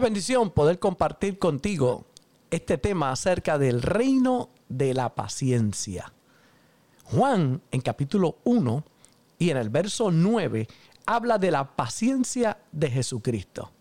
[0.00, 2.04] Bendición poder compartir contigo
[2.50, 6.12] este tema acerca del reino de la paciencia.
[7.04, 8.84] Juan en capítulo 1
[9.38, 10.68] y en el verso 9
[11.06, 13.72] habla de la paciencia de Jesucristo.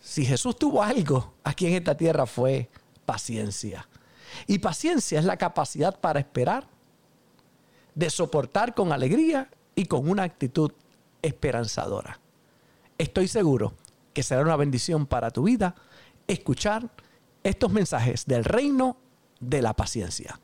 [0.00, 2.68] Si Jesús tuvo algo aquí en esta tierra fue
[3.06, 3.88] paciencia.
[4.46, 6.66] Y paciencia es la capacidad para esperar,
[7.94, 10.72] de soportar con alegría y con una actitud
[11.22, 12.18] esperanzadora.
[12.98, 13.74] Estoy seguro
[14.12, 15.74] que será una bendición para tu vida
[16.26, 16.90] escuchar
[17.42, 18.96] estos mensajes del reino
[19.40, 20.38] de la paciencia.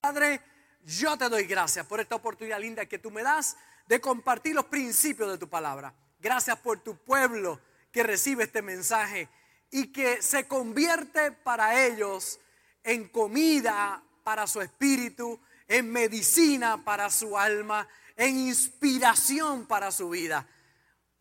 [0.00, 0.40] Padre,
[0.84, 3.56] yo te doy gracias por esta oportunidad linda que tú me das
[3.86, 5.94] de compartir los principios de tu palabra.
[6.20, 9.28] Gracias por tu pueblo que recibe este mensaje
[9.70, 12.38] y que se convierte para ellos
[12.82, 20.46] en comida para su espíritu, en medicina para su alma, en inspiración para su vida.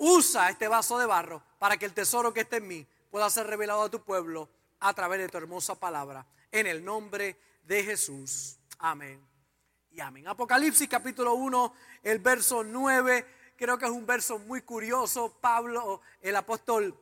[0.05, 3.48] Usa este vaso de barro para que el tesoro que esté en mí pueda ser
[3.48, 4.49] revelado a tu pueblo
[4.82, 6.26] a través de tu hermosa palabra.
[6.51, 8.57] En el nombre de Jesús.
[8.79, 9.26] Amén.
[9.91, 10.27] Y amén.
[10.27, 13.26] Apocalipsis capítulo 1, el verso 9.
[13.55, 15.37] Creo que es un verso muy curioso.
[15.40, 16.99] Pablo, el apóstol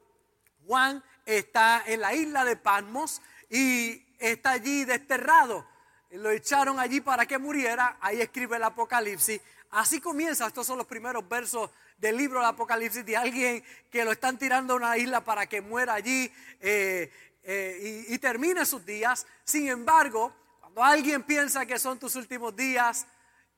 [0.67, 5.65] Juan, está en la isla de Patmos y está allí desterrado.
[6.11, 7.97] Lo echaron allí para que muriera.
[7.99, 9.41] Ahí escribe el Apocalipsis.
[9.71, 10.47] Así comienza.
[10.47, 14.73] Estos son los primeros versos del libro del Apocalipsis de alguien que lo están tirando
[14.73, 17.11] a una isla para que muera allí eh,
[17.43, 19.25] eh, y, y termine sus días.
[19.45, 23.05] Sin embargo, cuando alguien piensa que son tus últimos días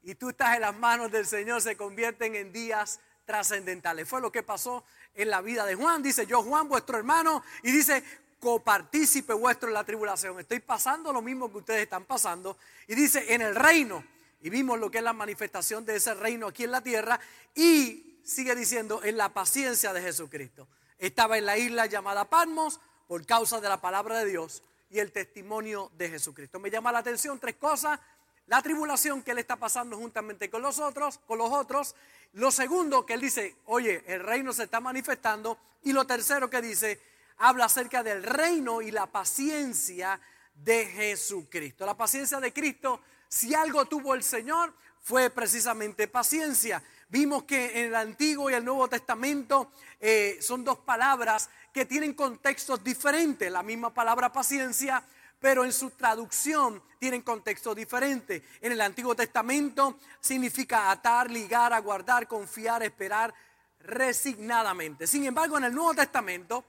[0.04, 4.08] y tú estás en las manos del Señor, se convierten en días trascendentales.
[4.08, 4.84] Fue lo que pasó
[5.16, 6.04] en la vida de Juan.
[6.04, 8.04] Dice, yo Juan, vuestro hermano, y dice,
[8.40, 10.40] copartícipe vuestro en la tribulación.
[10.40, 12.58] Estoy pasando lo mismo que ustedes están pasando.
[12.88, 14.04] Y dice, en el reino.
[14.44, 17.20] Y vimos lo que es la manifestación de ese reino aquí en la tierra.
[17.56, 20.68] Y sigue diciendo, en la paciencia de Jesucristo.
[21.00, 25.14] Estaba en la isla llamada Patmos por causa de la palabra de Dios y el
[25.14, 26.60] testimonio de Jesucristo.
[26.60, 28.00] Me llama la atención tres cosas.
[28.48, 31.96] La tribulación que él está pasando juntamente con los otros, con los otros.
[32.34, 35.58] Lo segundo que él dice, oye, el reino se está manifestando.
[35.84, 37.02] Y lo tercero que dice,
[37.38, 40.20] habla acerca del reino y la paciencia
[40.54, 41.86] de Jesucristo.
[41.86, 43.02] La paciencia de Cristo,
[43.34, 44.72] si algo tuvo el Señor,
[45.02, 46.84] fue precisamente paciencia.
[47.10, 52.14] Vimos que en el Antiguo y el Nuevo Testamento eh, son dos palabras que tienen
[52.14, 53.52] contextos diferentes.
[53.52, 55.04] La misma palabra paciencia,
[55.40, 58.44] pero en su traducción tienen contextos diferentes.
[58.62, 63.34] En el Antiguo Testamento significa atar, ligar, aguardar, confiar, esperar
[63.80, 65.08] resignadamente.
[65.08, 66.64] Sin embargo, en el Nuevo Testamento,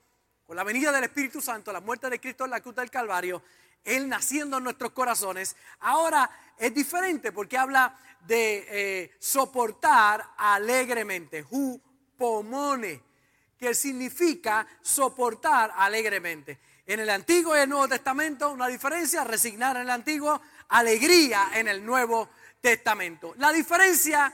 [0.46, 3.42] con la venida del Espíritu Santo, la muerte de Cristo en la cruz del Calvario,
[3.84, 11.44] Él naciendo en nuestros corazones, ahora es diferente porque habla de eh, soportar alegremente,
[12.16, 13.02] pomone,
[13.58, 16.58] que significa soportar alegremente.
[16.86, 21.68] En el Antiguo y el Nuevo Testamento, una diferencia, resignar en el Antiguo, alegría en
[21.68, 22.28] el Nuevo
[22.60, 23.34] Testamento.
[23.38, 24.32] La diferencia,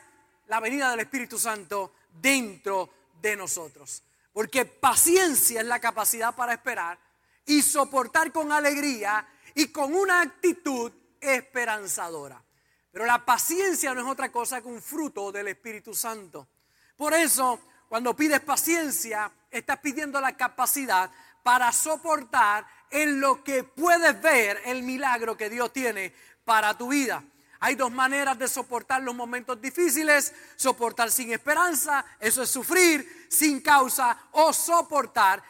[0.48, 2.90] la venida del Espíritu Santo dentro
[3.20, 4.02] de nosotros.
[4.32, 6.98] Porque paciencia es la capacidad para esperar
[7.46, 12.42] y soportar con alegría y con una actitud esperanzadora.
[12.90, 16.48] Pero la paciencia no es otra cosa que un fruto del Espíritu Santo.
[16.96, 21.10] Por eso, cuando pides paciencia, estás pidiendo la capacidad
[21.42, 26.12] para soportar en lo que puedes ver el milagro que Dios tiene
[26.44, 27.22] para tu vida.
[27.60, 33.60] Hay dos maneras de soportar los momentos difíciles, soportar sin esperanza, eso es sufrir sin
[33.60, 35.42] causa, o soportar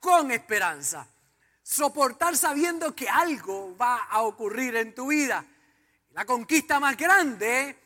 [0.00, 1.06] con esperanza.
[1.68, 5.44] Soportar sabiendo que algo va a ocurrir en tu vida.
[6.12, 7.76] La conquista más grande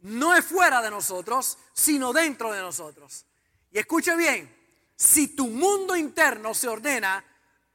[0.00, 3.26] no es fuera de nosotros, sino dentro de nosotros.
[3.70, 4.50] Y escuche bien,
[4.96, 7.22] si tu mundo interno se ordena,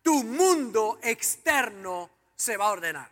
[0.01, 3.11] tu mundo externo se va a ordenar.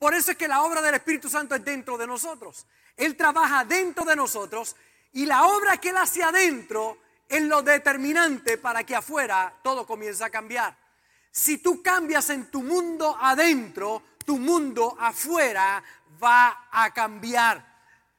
[0.00, 2.66] Por eso es que la obra del Espíritu Santo es dentro de nosotros.
[2.96, 4.74] Él trabaja dentro de nosotros
[5.12, 6.98] y la obra que Él hace adentro
[7.28, 10.87] es lo determinante para que afuera todo comience a cambiar.
[11.30, 15.82] Si tú cambias en tu mundo adentro, tu mundo afuera
[16.22, 17.64] va a cambiar.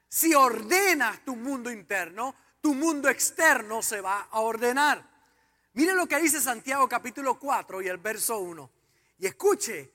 [0.07, 5.03] Si ordenas tu mundo interno, tu mundo externo se va a ordenar.
[5.73, 8.69] Mire lo que dice Santiago capítulo 4 y el verso 1.
[9.19, 9.91] Y escuche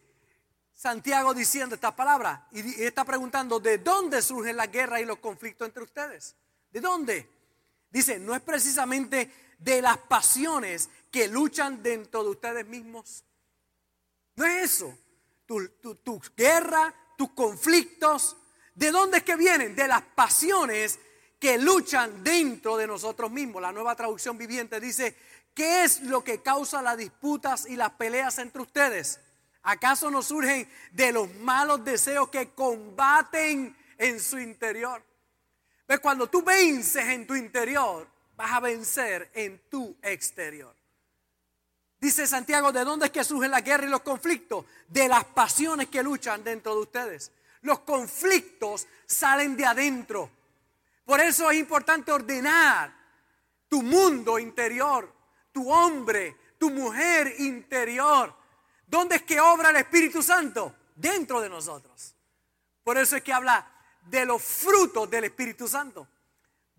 [0.74, 5.66] Santiago diciendo estas palabras y está preguntando, ¿de dónde surgen las guerras y los conflictos
[5.66, 6.36] entre ustedes?
[6.70, 7.28] ¿De dónde?
[7.90, 13.22] Dice, no es precisamente de las pasiones que luchan dentro de ustedes mismos.
[14.34, 14.98] No es eso
[15.46, 18.36] tus tu, guerras, tus conflictos,
[18.74, 19.76] ¿de dónde es que vienen?
[19.76, 20.98] De las pasiones
[21.38, 23.62] que luchan dentro de nosotros mismos.
[23.62, 25.16] La nueva traducción viviente dice,
[25.54, 29.20] ¿qué es lo que causa las disputas y las peleas entre ustedes?
[29.62, 35.00] ¿Acaso no surgen de los malos deseos que combaten en su interior?
[35.86, 40.74] Pues cuando tú vences en tu interior, vas a vencer en tu exterior.
[42.04, 44.66] Dice Santiago, ¿de dónde es que surgen la guerra y los conflictos?
[44.88, 47.32] De las pasiones que luchan dentro de ustedes.
[47.62, 50.30] Los conflictos salen de adentro.
[51.06, 52.94] Por eso es importante ordenar
[53.70, 55.10] tu mundo interior,
[55.50, 58.34] tu hombre, tu mujer interior.
[58.86, 60.74] ¿Dónde es que obra el Espíritu Santo?
[60.94, 62.14] Dentro de nosotros.
[62.82, 63.66] Por eso es que habla
[64.02, 66.06] de los frutos del Espíritu Santo.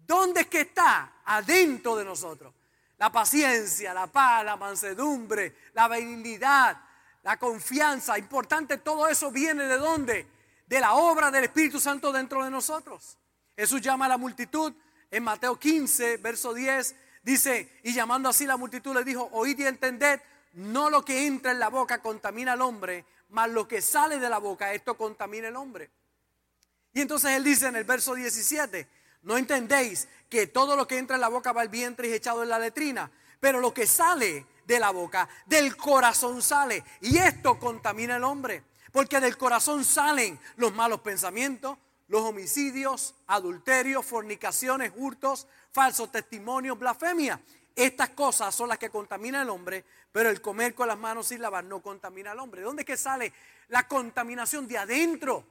[0.05, 1.21] ¿Dónde es que está?
[1.25, 2.53] Adentro de nosotros.
[2.97, 6.77] La paciencia, la paz, la mansedumbre, la benignidad,
[7.23, 8.17] la confianza.
[8.17, 10.27] Importante, todo eso viene de dónde?
[10.65, 13.17] De la obra del Espíritu Santo dentro de nosotros.
[13.57, 14.73] Jesús llama a la multitud
[15.11, 16.95] en Mateo 15, verso 10.
[17.23, 20.21] Dice, y llamando así la multitud le dijo, oíd y entended,
[20.53, 24.29] no lo que entra en la boca contamina al hombre, mas lo que sale de
[24.29, 25.89] la boca, esto contamina al hombre.
[26.93, 28.87] Y entonces él dice en el verso 17,
[29.25, 32.17] no entendéis que todo lo que entra en la boca va al vientre y es
[32.17, 37.17] echado en la letrina, pero lo que sale de la boca, del corazón sale, y
[37.17, 41.77] esto contamina al hombre, porque del corazón salen los malos pensamientos,
[42.07, 47.41] los homicidios, adulterios, fornicaciones, hurtos, falsos testimonios, blasfemia.
[47.75, 51.41] Estas cosas son las que contaminan al hombre, pero el comer con las manos sin
[51.41, 52.61] lavar no contamina al hombre.
[52.61, 53.33] ¿De dónde es que sale
[53.69, 54.67] la contaminación?
[54.67, 55.43] De adentro.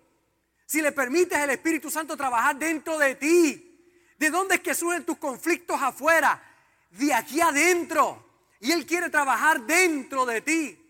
[0.67, 3.71] Si le permites al Espíritu Santo trabajar dentro de ti.
[4.19, 6.43] ¿De dónde es que surgen tus conflictos afuera?
[6.91, 8.25] De aquí adentro.
[8.61, 10.81] Y Él quiere trabajar dentro de ti.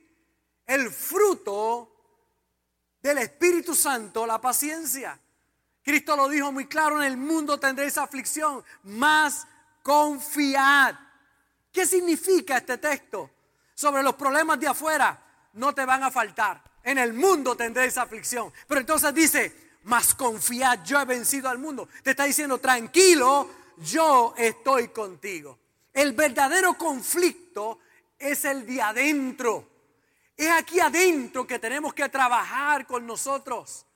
[0.67, 1.91] El fruto
[3.03, 5.19] del Espíritu Santo, la paciencia.
[5.83, 9.47] Cristo lo dijo muy claro, en el mundo tendréis aflicción, más
[9.83, 10.95] confiad.
[11.71, 13.31] ¿Qué significa este texto?
[13.75, 15.21] Sobre los problemas de afuera,
[15.55, 16.63] no te van a faltar.
[16.83, 18.53] En el mundo tendréis aflicción.
[18.67, 21.89] Pero entonces dice, más confiad, yo he vencido al mundo.
[22.03, 25.59] Te está diciendo, tranquilo, yo estoy contigo.
[25.93, 27.79] El verdadero conflicto
[28.19, 29.69] es el de adentro.
[30.37, 33.87] Es aquí adentro que tenemos que trabajar con nosotros.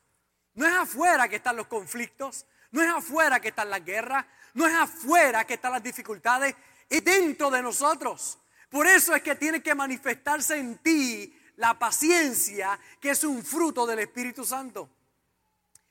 [0.55, 4.25] No es afuera que están los conflictos, no es afuera que están las guerras,
[4.55, 6.55] no es afuera que están las dificultades,
[6.89, 8.39] es dentro de nosotros.
[8.69, 13.87] Por eso es que tiene que manifestarse en ti la paciencia, que es un fruto
[13.87, 14.91] del Espíritu Santo.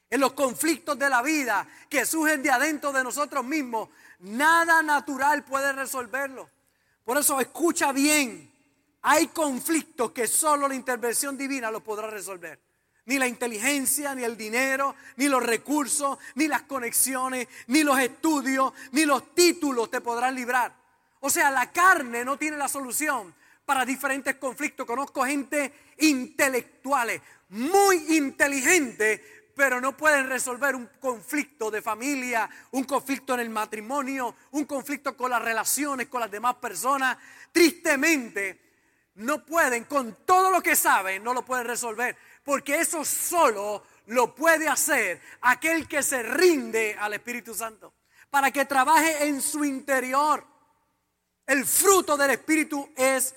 [0.09, 3.89] En los conflictos de la vida que surgen de adentro de nosotros mismos,
[4.19, 6.50] nada natural puede resolverlo.
[7.04, 8.51] Por eso escucha bien,
[9.01, 12.68] hay conflictos que solo la intervención divina los podrá resolver
[13.07, 18.74] ni la inteligencia, ni el dinero, ni los recursos, ni las conexiones, ni los estudios,
[18.92, 20.74] ni los títulos te podrán librar.
[21.21, 23.33] O sea, la carne no tiene la solución
[23.65, 24.86] para diferentes conflictos.
[24.86, 33.33] Conozco gente intelectuales, muy inteligente, pero no pueden resolver un conflicto de familia, un conflicto
[33.33, 37.18] en el matrimonio, un conflicto con las relaciones con las demás personas.
[37.51, 38.62] Tristemente,
[39.15, 42.15] no pueden, con todo lo que saben, no lo pueden resolver
[42.48, 47.94] porque eso solo lo puede hacer aquel que se rinde al Espíritu Santo,
[48.30, 50.48] para que trabaje en su interior.
[51.45, 53.35] El fruto del Espíritu es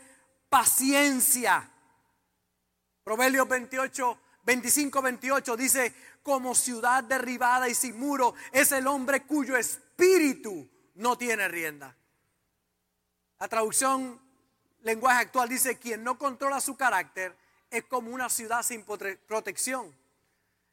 [0.49, 1.69] paciencia.
[3.03, 9.57] Proverbios 28, 25, 28 dice, como ciudad derribada y sin muro es el hombre cuyo
[9.57, 11.97] espíritu no tiene rienda.
[13.39, 14.21] La traducción
[14.83, 17.37] lenguaje actual dice, quien no controla su carácter
[17.71, 18.85] es como una ciudad sin
[19.27, 19.95] protección.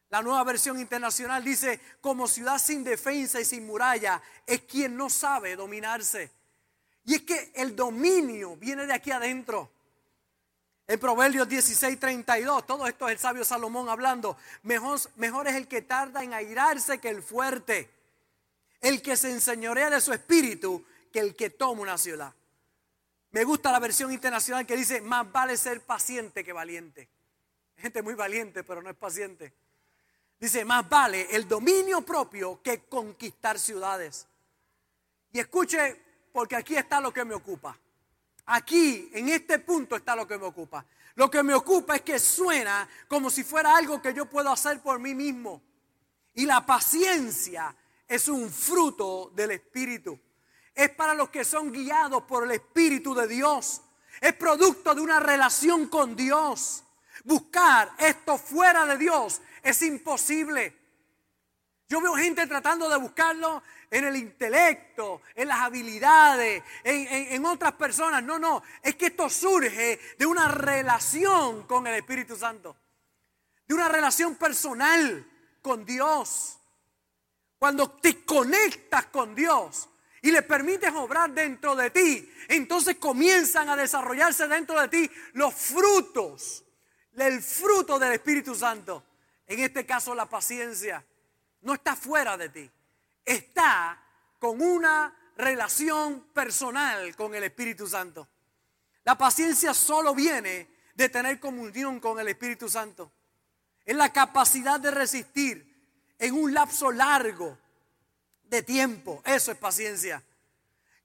[0.10, 5.10] La nueva versión internacional dice, como ciudad sin defensa y sin muralla, es quien no
[5.10, 6.32] sabe dominarse.
[7.04, 9.72] Y es que el dominio viene de aquí adentro.
[10.90, 14.38] En Proverbios 16, 32, todo esto es el sabio Salomón hablando.
[14.64, 17.90] Mejor, mejor es el que tarda en airarse que el fuerte.
[18.80, 22.34] El que se enseñorea de su espíritu que el que toma una ciudad.
[23.32, 27.10] Me gusta la versión internacional que dice, más vale ser paciente que valiente.
[27.76, 29.54] Gente muy valiente, pero no es paciente.
[30.40, 34.26] Dice, más vale el dominio propio que conquistar ciudades.
[35.34, 36.02] Y escuche,
[36.32, 37.78] porque aquí está lo que me ocupa.
[38.48, 40.86] Aquí, en este punto está lo que me ocupa.
[41.16, 44.82] Lo que me ocupa es que suena como si fuera algo que yo puedo hacer
[44.82, 45.62] por mí mismo.
[46.34, 47.76] Y la paciencia
[48.08, 50.20] es un fruto del Espíritu
[50.78, 53.82] es para los que son guiados por el Espíritu de Dios.
[54.22, 56.84] Es producto de una relación con Dios.
[57.24, 60.78] Buscar esto fuera de Dios es imposible.
[61.90, 68.24] Yo veo gente tratando de buscarlo en el intelecto, en las habilidades, en, otras personas.
[68.24, 72.76] No, no, es que esto surge de una relación con el Espíritu Santo,
[73.68, 75.26] de una relación personal
[75.62, 76.60] con Dios.
[77.58, 79.90] Cuando te conectas con Dios
[80.22, 85.54] y le permites obrar dentro de ti, entonces comienzan a desarrollarse dentro de ti los
[85.54, 86.64] frutos,
[87.16, 89.04] el fruto del Espíritu Santo.
[89.48, 91.04] En este caso la paciencia
[91.62, 92.72] no está fuera de ti,
[93.28, 94.02] está
[94.40, 98.28] con una relación personal con el Espíritu Santo.
[99.04, 103.12] La paciencia solo viene de tener comunión con el Espíritu Santo.
[103.86, 107.58] Es la capacidad de resistir en un lapso largo
[108.44, 109.22] de tiempo.
[109.26, 110.24] Eso es paciencia.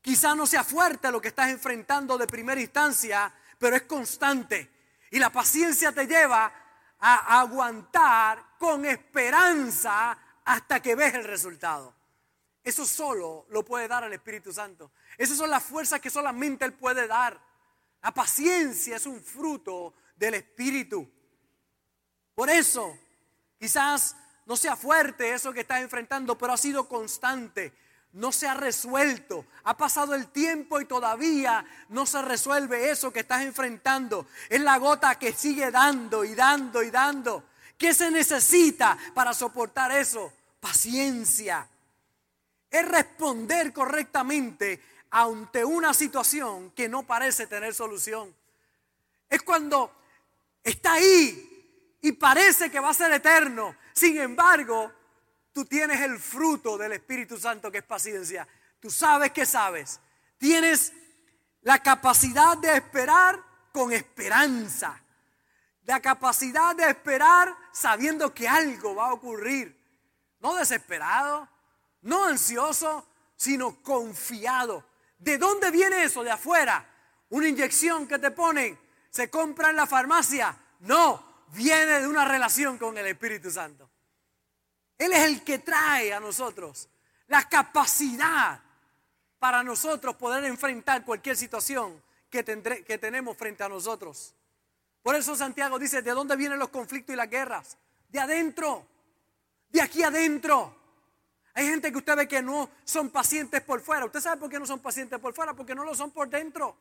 [0.00, 4.70] Quizá no sea fuerte lo que estás enfrentando de primera instancia, pero es constante.
[5.10, 6.52] Y la paciencia te lleva
[6.98, 12.01] a aguantar con esperanza hasta que ves el resultado.
[12.64, 14.92] Eso solo lo puede dar el Espíritu Santo.
[15.19, 17.40] Esas son las fuerzas que solamente Él puede dar.
[18.02, 21.09] La paciencia es un fruto del Espíritu.
[22.35, 22.97] Por eso,
[23.59, 24.16] quizás
[24.47, 27.73] no sea fuerte eso que estás enfrentando, pero ha sido constante.
[28.12, 29.47] No se ha resuelto.
[29.64, 34.26] Ha pasado el tiempo y todavía no se resuelve eso que estás enfrentando.
[34.49, 37.45] Es la gota que sigue dando y dando y dando.
[37.78, 40.33] ¿Qué se necesita para soportar eso?
[40.61, 41.69] Paciencia.
[42.72, 48.34] Es responder correctamente ante una situación que no parece tener solución.
[49.28, 49.92] Es cuando
[50.64, 53.76] está ahí y parece que va a ser eterno.
[53.92, 54.90] Sin embargo,
[55.52, 58.48] tú tienes el fruto del Espíritu Santo que es paciencia.
[58.80, 60.00] Tú sabes que sabes.
[60.38, 60.92] Tienes
[61.60, 63.38] la capacidad de esperar
[63.70, 65.02] con esperanza
[65.84, 69.76] la capacidad de esperar sabiendo que algo va a ocurrir.
[70.40, 71.48] No desesperado,
[72.02, 73.06] no ansioso,
[73.37, 74.85] sino confiado.
[75.18, 76.23] ¿De dónde viene eso?
[76.23, 76.88] De afuera.
[77.30, 78.78] Una inyección que te ponen,
[79.11, 80.56] se compra en la farmacia.
[80.80, 83.88] No, viene de una relación con el Espíritu Santo.
[84.99, 86.88] Él es el que trae a nosotros
[87.28, 88.61] la capacidad
[89.38, 94.35] para nosotros poder enfrentar cualquier situación que, tenemos frente a nosotros.
[95.02, 97.76] Por eso Santiago dice, ¿de dónde vienen los conflictos y las guerras?
[98.09, 98.87] De adentro,
[99.71, 100.81] de aquí adentro.
[101.54, 104.06] Hay gente que usted ve que no son pacientes por fuera.
[104.06, 105.54] ¿Usted sabe por qué no son pacientes por fuera?
[105.54, 106.76] Porque no lo son por dentro.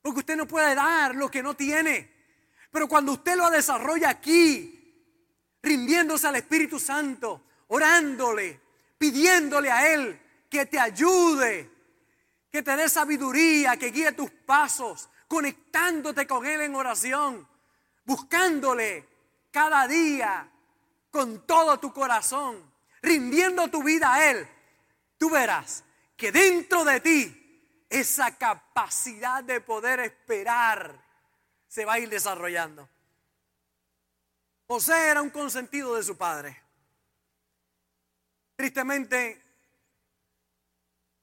[0.00, 2.10] Porque usted no puede dar lo que no tiene.
[2.70, 4.76] Pero cuando usted lo desarrolla aquí,
[5.62, 8.60] rindiéndose al Espíritu Santo, orándole,
[8.96, 11.70] pidiéndole a Él que te ayude,
[12.50, 17.46] que te dé sabiduría, que guíe tus pasos, conectándote con Él en oración,
[18.04, 19.06] buscándole
[19.50, 20.48] cada día
[21.10, 22.75] con todo tu corazón,
[23.06, 24.48] rindiendo tu vida a Él,
[25.18, 25.84] tú verás
[26.16, 31.02] que dentro de ti esa capacidad de poder esperar
[31.68, 32.88] se va a ir desarrollando.
[34.66, 36.60] José era un consentido de su padre.
[38.56, 39.42] Tristemente,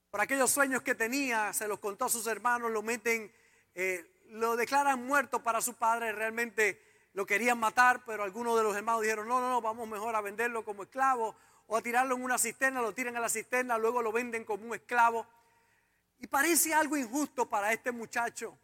[0.10, 3.34] por aquellos sueños que tenía, se los contó a sus hermanos, lo meten
[3.76, 6.82] eh, lo declaran muerto para su padre, realmente
[7.14, 10.22] lo querían matar, pero algunos de los hermanos dijeron, no, no, no, vamos mejor a
[10.22, 11.36] venderlo como esclavo
[11.68, 14.66] o a tirarlo en una cisterna, lo tiran a la cisterna, luego lo venden como
[14.66, 15.26] un esclavo.
[16.20, 18.58] Y parece algo injusto para este muchacho.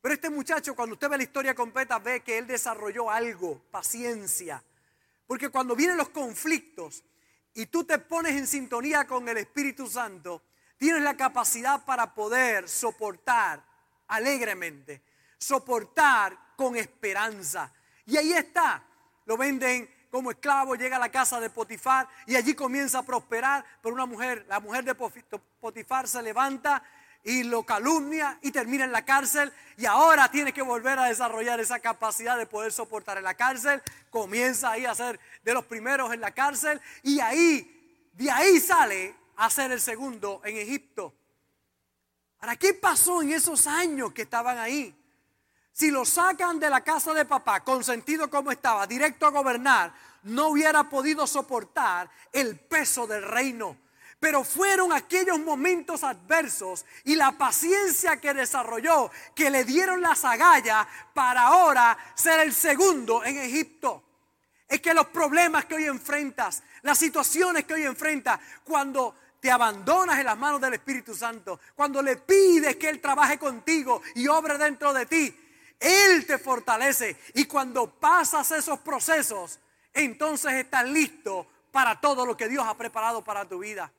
[0.00, 4.62] Pero este muchacho, cuando usted ve la historia completa, ve que él desarrolló algo, paciencia.
[5.26, 7.02] Porque cuando vienen los conflictos
[7.54, 10.42] y tú te pones en sintonía con el Espíritu Santo,
[10.76, 13.64] tienes la capacidad para poder soportar
[14.08, 15.02] alegremente,
[15.38, 17.72] soportar con esperanza.
[18.04, 18.84] Y ahí está,
[19.24, 23.64] lo venden como esclavo, llega a la casa de Potifar y allí comienza a prosperar,
[23.82, 26.84] pero una mujer, la mujer de Potifar se levanta
[27.24, 31.58] y lo calumnia y termina en la cárcel y ahora tiene que volver a desarrollar
[31.58, 36.14] esa capacidad de poder soportar en la cárcel, comienza ahí a ser de los primeros
[36.14, 41.12] en la cárcel y ahí, de ahí sale a ser el segundo en Egipto.
[42.38, 44.94] ¿Para qué pasó en esos años que estaban ahí?
[45.74, 50.50] Si lo sacan de la casa de papá, consentido como estaba, directo a gobernar, no
[50.50, 53.76] hubiera podido soportar el peso del reino.
[54.20, 60.86] Pero fueron aquellos momentos adversos y la paciencia que desarrolló que le dieron las agallas
[61.12, 64.04] para ahora ser el segundo en Egipto.
[64.68, 70.20] Es que los problemas que hoy enfrentas, las situaciones que hoy enfrentas, cuando te abandonas
[70.20, 74.56] en las manos del Espíritu Santo, cuando le pides que Él trabaje contigo y obre
[74.56, 75.40] dentro de ti,
[75.84, 77.18] Él te fortalece.
[77.34, 79.60] Y cuando pasas esos procesos,
[79.92, 83.92] entonces estás listo para todo lo que Dios ha preparado para tu vida.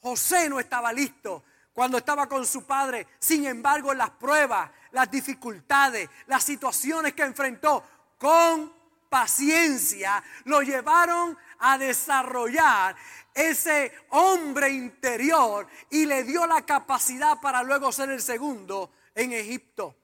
[0.00, 3.08] José no estaba listo cuando estaba con su padre.
[3.18, 7.82] Sin embargo, las pruebas, las dificultades, las situaciones que enfrentó
[8.16, 8.72] con
[9.08, 12.94] paciencia lo llevaron a desarrollar
[13.34, 19.96] ese hombre interior y le dio la capacidad para luego ser el segundo en Egipto.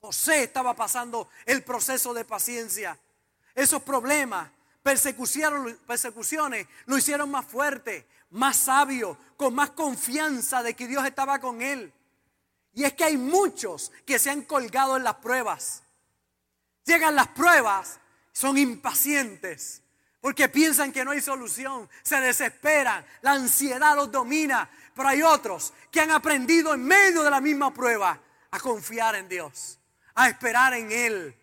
[0.00, 2.98] José estaba pasando el proceso de paciencia.
[3.54, 4.50] Esos problemas,
[4.82, 11.60] persecuciones, lo hicieron más fuerte, más sabio, con más confianza de que Dios estaba con
[11.60, 11.92] él.
[12.72, 15.82] Y es que hay muchos que se han colgado en las pruebas.
[16.84, 17.98] Llegan las pruebas,
[18.32, 19.82] son impacientes,
[20.20, 25.72] porque piensan que no hay solución, se desesperan, la ansiedad los domina, pero hay otros
[25.90, 28.18] que han aprendido en medio de la misma prueba
[28.50, 29.78] a confiar en Dios,
[30.20, 31.34] a esperar en Él,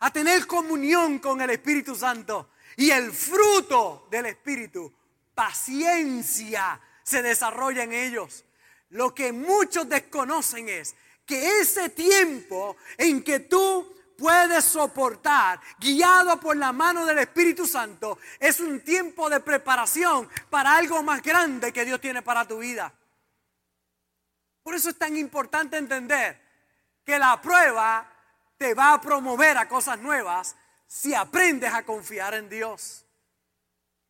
[0.00, 4.90] a tener comunión con el Espíritu Santo y el fruto del Espíritu,
[5.34, 8.46] paciencia, se desarrolla en ellos.
[8.88, 10.94] Lo que muchos desconocen es
[11.26, 18.18] que ese tiempo en que tú puedes soportar, guiado por la mano del Espíritu Santo,
[18.40, 22.90] es un tiempo de preparación para algo más grande que Dios tiene para tu vida.
[24.62, 26.40] Por eso es tan importante entender
[27.04, 28.12] que la prueba
[28.64, 30.56] te va a promover a cosas nuevas
[30.86, 33.04] si aprendes a confiar en Dios.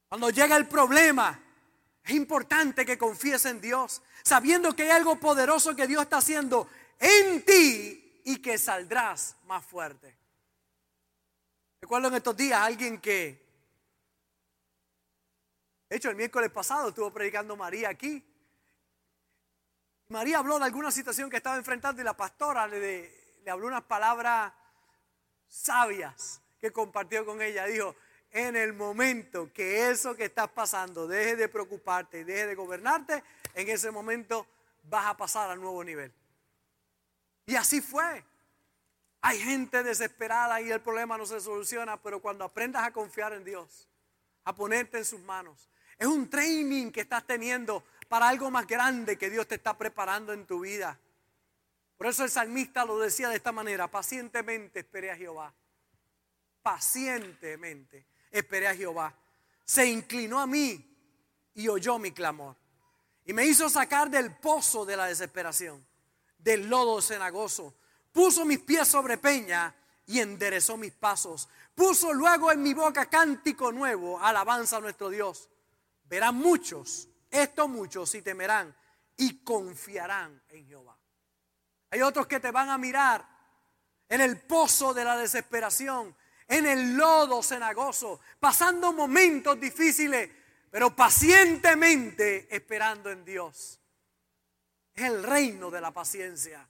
[0.08, 1.40] Cuando llega el problema,
[2.04, 6.70] es importante que confíes en Dios, sabiendo que hay algo poderoso que Dios está haciendo
[7.00, 10.16] en ti y que saldrás más fuerte.
[11.80, 13.44] Recuerdo en estos días alguien que,
[15.88, 18.25] de hecho el miércoles pasado estuvo predicando María aquí.
[20.11, 23.82] María habló de alguna situación que estaba enfrentando y la pastora le, le habló unas
[23.82, 24.52] palabras
[25.46, 27.66] sabias que compartió con ella.
[27.66, 27.94] Dijo,
[28.30, 33.22] en el momento que eso que estás pasando deje de preocuparte y deje de gobernarte,
[33.54, 34.46] en ese momento
[34.84, 36.12] vas a pasar al nuevo nivel.
[37.46, 38.24] Y así fue.
[39.20, 43.44] Hay gente desesperada y el problema no se soluciona, pero cuando aprendas a confiar en
[43.44, 43.88] Dios,
[44.44, 49.16] a ponerte en sus manos, es un training que estás teniendo para algo más grande
[49.16, 50.98] que Dios te está preparando en tu vida.
[52.05, 55.55] Por eso el salmista lo decía de esta manera, pacientemente esperé a Jehová.
[56.62, 59.17] Pacientemente esperé a Jehová.
[59.64, 60.87] Se inclinó a mí
[61.55, 62.57] y oyó mi clamor.
[63.25, 65.83] Y me hizo sacar del pozo de la desesperación
[66.37, 67.75] del lodo cenagoso.
[68.12, 69.75] Puso mis pies sobre peña
[70.07, 71.49] y enderezó mis pasos.
[71.75, 75.49] Puso luego en mi boca cántico nuevo, alabanza a nuestro Dios.
[76.05, 78.77] Verán muchos, estos muchos, y temerán
[79.17, 80.99] y confiarán en Jehová.
[81.94, 83.24] Hay otros que te van a mirar
[84.09, 86.12] en el pozo de la desesperación,
[86.48, 90.28] en el lodo cenagoso, pasando momentos difíciles,
[90.72, 93.78] pero pacientemente esperando en Dios.
[94.92, 96.68] Es el reino de la paciencia.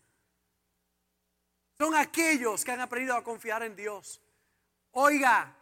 [1.79, 4.21] Son aquellos que han aprendido a confiar en Dios.
[4.91, 5.57] Oiga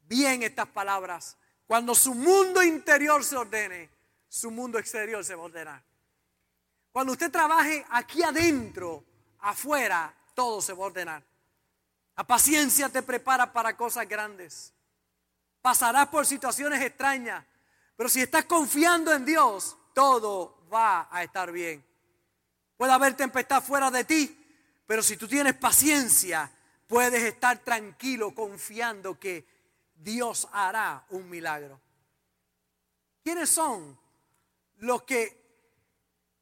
[0.00, 1.36] bien estas palabras.
[1.64, 3.88] Cuando su mundo interior se ordene,
[4.28, 5.89] su mundo exterior se va a ordenar.
[6.92, 9.04] Cuando usted trabaje aquí adentro,
[9.40, 11.22] afuera, todo se va a ordenar.
[12.16, 14.72] La paciencia te prepara para cosas grandes.
[15.62, 17.44] Pasarás por situaciones extrañas,
[17.96, 21.84] pero si estás confiando en Dios, todo va a estar bien.
[22.76, 24.36] Puede haber tempestad fuera de ti,
[24.86, 26.50] pero si tú tienes paciencia,
[26.86, 29.46] puedes estar tranquilo confiando que
[29.94, 31.80] Dios hará un milagro.
[33.22, 33.98] ¿Quiénes son
[34.78, 35.39] los que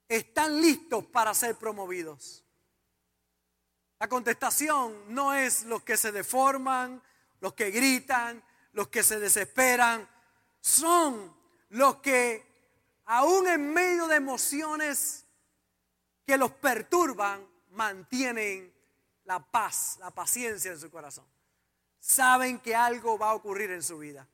[0.09, 2.45] están listos para ser promovidos?
[3.99, 7.03] La contestación no es los que se deforman,
[7.41, 8.43] los que gritan,
[8.73, 10.09] los que se desesperan.
[10.61, 11.35] Son
[11.71, 12.47] los que
[13.07, 15.25] aún en medio de emociones
[16.27, 18.73] que los perturban, mantienen
[19.25, 21.25] la paz, la paciencia en su corazón.
[21.99, 24.27] Saben que algo va a ocurrir en su vida.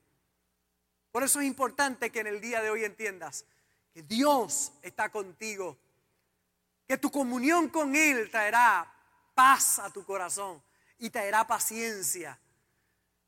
[1.11, 3.45] Por eso es importante que en el día de hoy entiendas
[3.95, 5.79] que Dios está contigo,
[6.87, 8.93] que tu comunión con Él traerá
[9.35, 10.61] paz a tu corazón
[10.99, 12.37] y traerá paciencia.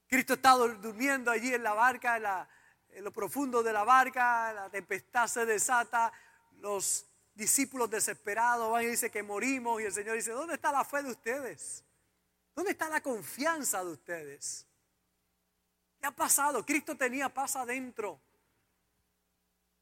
[0.09, 2.49] Cristo está durmiendo allí en la barca, en la,
[2.97, 6.13] lo profundo de la barca, la tempestad se desata,
[6.59, 10.85] los discípulos desesperados van y dicen que morimos y el Señor dice, ¿dónde está la
[10.85, 11.85] fe de ustedes?
[12.57, 14.67] ¿Dónde está la confianza de ustedes?
[16.01, 16.67] ¿Qué ha pasado?
[16.67, 18.21] Cristo tenía paz adentro.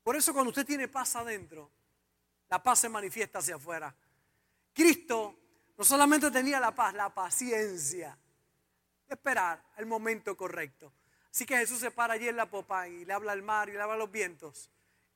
[0.05, 1.71] Por eso cuando usted tiene paz adentro,
[2.51, 3.93] la paz se manifiesta hacia afuera.
[4.73, 5.37] Cristo
[5.79, 8.17] no solamente tenía la paz, la paciencia
[9.09, 10.93] de esperar el momento correcto.
[11.31, 13.73] Así que Jesús se para allí en la popa y le habla al mar y
[13.73, 14.71] le habla a los vientos.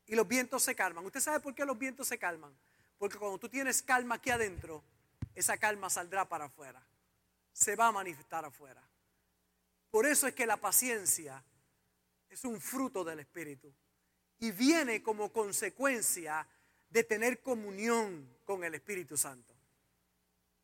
[0.07, 1.05] Y los vientos se calman.
[1.05, 2.57] ¿Usted sabe por qué los vientos se calman?
[2.96, 4.83] Porque cuando tú tienes calma aquí adentro,
[5.35, 6.83] esa calma saldrá para afuera.
[7.53, 8.83] Se va a manifestar afuera.
[9.90, 11.44] Por eso es que la paciencia
[12.31, 13.72] es un fruto del Espíritu.
[14.40, 16.46] Y viene como consecuencia
[16.90, 19.55] de tener comunión con el Espíritu Santo.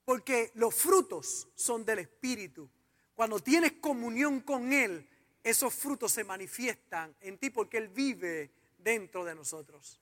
[0.05, 2.69] Porque los frutos son del Espíritu.
[3.15, 5.09] Cuando tienes comunión con Él,
[5.43, 10.01] esos frutos se manifiestan en ti porque Él vive dentro de nosotros.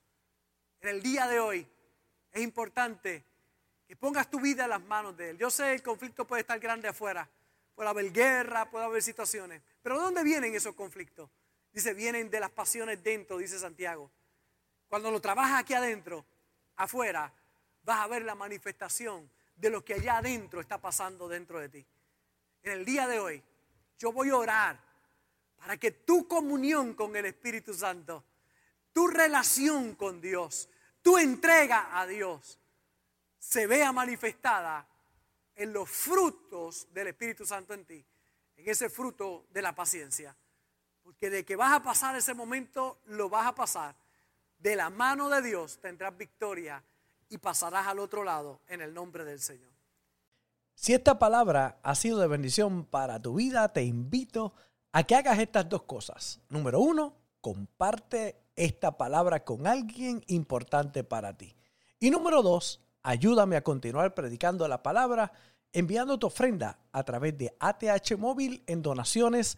[0.81, 1.67] En el día de hoy
[2.31, 3.23] es importante
[3.87, 5.37] que pongas tu vida en las manos de Él.
[5.37, 7.29] Yo sé el conflicto puede estar grande afuera,
[7.75, 11.29] puede haber guerra, puede haber situaciones, pero ¿de dónde vienen esos conflictos?
[11.73, 14.11] Dice, vienen de las pasiones dentro, dice Santiago.
[14.87, 16.23] Cuando lo trabajas aquí adentro,
[16.75, 17.33] afuera,
[17.83, 21.85] vas a ver la manifestación de lo que allá adentro está pasando dentro de ti.
[22.61, 23.43] En el día de hoy,
[23.97, 24.79] yo voy a orar
[25.57, 28.23] para que tu comunión con el Espíritu Santo,
[28.91, 30.69] tu relación con Dios,
[31.01, 32.59] tu entrega a Dios,
[33.39, 34.87] se vea manifestada
[35.55, 38.05] en los frutos del Espíritu Santo en ti,
[38.57, 40.35] en ese fruto de la paciencia.
[41.03, 43.95] Porque de que vas a pasar ese momento, lo vas a pasar.
[44.57, 46.83] De la mano de Dios tendrás victoria
[47.29, 49.71] y pasarás al otro lado en el nombre del Señor.
[50.75, 54.53] Si esta palabra ha sido de bendición para tu vida, te invito
[54.91, 56.39] a que hagas estas dos cosas.
[56.49, 61.55] Número uno, comparte esta palabra con alguien importante para ti.
[61.99, 65.31] Y número dos, ayúdame a continuar predicando la palabra
[65.73, 69.57] enviando tu ofrenda a través de ATH Móvil en donaciones